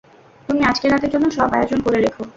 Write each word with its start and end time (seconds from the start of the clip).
তুমি 0.49 0.61
আজকে 0.65 0.85
রাতের 0.87 1.11
জন্য 1.13 1.25
সব 1.37 1.49
আয়োজন 1.57 1.79
করে 1.85 1.97
রেখো। 1.97 2.23